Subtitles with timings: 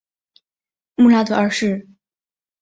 [0.95, 1.87] 穆拉德二世。